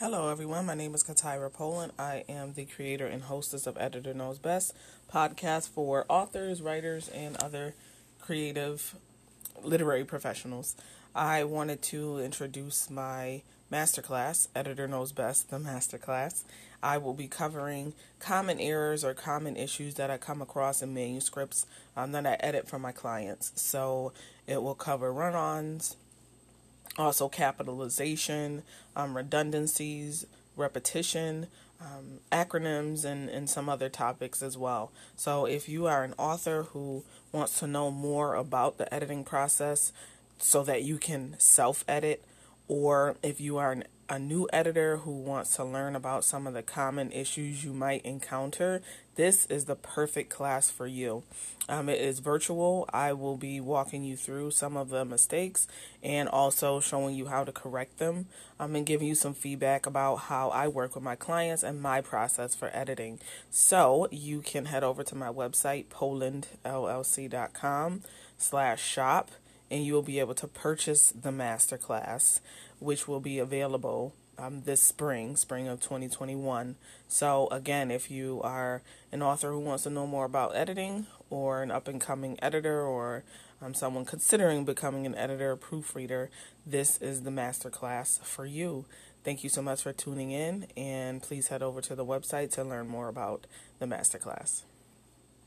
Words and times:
Hello, 0.00 0.30
everyone. 0.30 0.64
My 0.64 0.74
name 0.74 0.94
is 0.94 1.04
Katira 1.04 1.52
Poland. 1.52 1.92
I 1.98 2.24
am 2.26 2.54
the 2.54 2.64
creator 2.64 3.06
and 3.06 3.24
hostess 3.24 3.66
of 3.66 3.76
Editor 3.76 4.14
Knows 4.14 4.38
Best 4.38 4.74
podcast 5.12 5.68
for 5.68 6.06
authors, 6.08 6.62
writers, 6.62 7.10
and 7.10 7.36
other 7.36 7.74
creative 8.18 8.96
literary 9.62 10.04
professionals. 10.04 10.74
I 11.14 11.44
wanted 11.44 11.82
to 11.82 12.18
introduce 12.18 12.88
my 12.88 13.42
masterclass, 13.70 14.48
Editor 14.56 14.88
Knows 14.88 15.12
Best, 15.12 15.50
the 15.50 15.58
masterclass. 15.58 16.44
I 16.82 16.96
will 16.96 17.12
be 17.12 17.28
covering 17.28 17.92
common 18.20 18.58
errors 18.58 19.04
or 19.04 19.12
common 19.12 19.54
issues 19.54 19.96
that 19.96 20.10
I 20.10 20.16
come 20.16 20.40
across 20.40 20.80
in 20.80 20.94
manuscripts 20.94 21.66
um, 21.94 22.12
that 22.12 22.26
I 22.26 22.38
edit 22.40 22.66
for 22.66 22.78
my 22.78 22.92
clients. 22.92 23.52
So 23.54 24.14
it 24.46 24.62
will 24.62 24.74
cover 24.74 25.12
run 25.12 25.34
ons 25.34 25.96
also 26.98 27.28
capitalization, 27.28 28.62
um, 28.96 29.16
redundancies, 29.16 30.26
repetition, 30.56 31.46
um, 31.80 32.20
acronyms, 32.30 33.04
and, 33.04 33.28
and 33.30 33.48
some 33.48 33.68
other 33.68 33.88
topics 33.88 34.42
as 34.42 34.58
well. 34.58 34.90
So, 35.16 35.46
if 35.46 35.68
you 35.68 35.86
are 35.86 36.04
an 36.04 36.14
author 36.18 36.64
who 36.64 37.04
wants 37.32 37.58
to 37.60 37.66
know 37.66 37.90
more 37.90 38.34
about 38.34 38.76
the 38.76 38.92
editing 38.92 39.24
process 39.24 39.92
so 40.38 40.62
that 40.64 40.82
you 40.82 40.98
can 40.98 41.36
self 41.38 41.84
edit, 41.88 42.22
or 42.70 43.16
if 43.20 43.40
you 43.40 43.56
are 43.56 43.72
an 43.72 43.82
a 44.08 44.18
new 44.18 44.48
editor 44.52 44.98
who 44.98 45.12
wants 45.12 45.54
to 45.54 45.64
learn 45.64 45.94
about 45.94 46.24
some 46.24 46.48
of 46.48 46.52
the 46.52 46.64
common 46.64 47.12
issues 47.12 47.64
you 47.64 47.72
might 47.72 48.04
encounter, 48.04 48.82
this 49.14 49.46
is 49.46 49.66
the 49.66 49.76
perfect 49.76 50.30
class 50.30 50.68
for 50.68 50.88
you. 50.88 51.22
Um, 51.68 51.88
it 51.88 52.00
is 52.00 52.18
virtual. 52.18 52.90
I 52.92 53.12
will 53.12 53.36
be 53.36 53.60
walking 53.60 54.02
you 54.02 54.16
through 54.16 54.50
some 54.50 54.76
of 54.76 54.90
the 54.90 55.04
mistakes 55.04 55.68
and 56.02 56.28
also 56.28 56.80
showing 56.80 57.14
you 57.14 57.26
how 57.26 57.44
to 57.44 57.52
correct 57.52 57.98
them 57.98 58.26
um, 58.58 58.74
and 58.74 58.84
giving 58.84 59.06
you 59.06 59.14
some 59.14 59.34
feedback 59.34 59.86
about 59.86 60.16
how 60.16 60.48
I 60.48 60.66
work 60.66 60.96
with 60.96 61.04
my 61.04 61.14
clients 61.14 61.62
and 61.62 61.80
my 61.80 62.00
process 62.00 62.56
for 62.56 62.68
editing. 62.72 63.20
So 63.48 64.08
you 64.10 64.40
can 64.40 64.64
head 64.64 64.82
over 64.82 65.04
to 65.04 65.14
my 65.14 65.28
website, 65.28 65.84
polandllc.com 65.86 68.02
slash 68.38 68.82
shop 68.82 69.30
and 69.70 69.84
you 69.84 69.94
will 69.94 70.02
be 70.02 70.18
able 70.18 70.34
to 70.34 70.48
purchase 70.48 71.12
the 71.12 71.30
masterclass, 71.30 72.40
which 72.78 73.06
will 73.06 73.20
be 73.20 73.38
available 73.38 74.14
um, 74.40 74.62
this 74.62 74.82
spring, 74.82 75.36
spring 75.36 75.68
of 75.68 75.80
2021. 75.80 76.76
So, 77.08 77.48
again, 77.48 77.90
if 77.90 78.10
you 78.10 78.40
are 78.42 78.82
an 79.12 79.22
author 79.22 79.50
who 79.50 79.60
wants 79.60 79.84
to 79.84 79.90
know 79.90 80.06
more 80.06 80.24
about 80.24 80.56
editing, 80.56 81.06
or 81.28 81.62
an 81.62 81.70
up 81.70 81.86
and 81.86 82.00
coming 82.00 82.38
editor, 82.42 82.80
or 82.82 83.24
um, 83.60 83.74
someone 83.74 84.04
considering 84.04 84.64
becoming 84.64 85.06
an 85.06 85.14
editor 85.14 85.52
or 85.52 85.56
proofreader, 85.56 86.30
this 86.66 86.96
is 87.02 87.22
the 87.22 87.30
masterclass 87.30 88.20
for 88.20 88.46
you. 88.46 88.86
Thank 89.22 89.44
you 89.44 89.50
so 89.50 89.60
much 89.60 89.82
for 89.82 89.92
tuning 89.92 90.30
in, 90.30 90.66
and 90.76 91.22
please 91.22 91.48
head 91.48 91.62
over 91.62 91.82
to 91.82 91.94
the 91.94 92.06
website 92.06 92.50
to 92.54 92.64
learn 92.64 92.88
more 92.88 93.08
about 93.08 93.46
the 93.78 93.86
masterclass. 93.86 94.62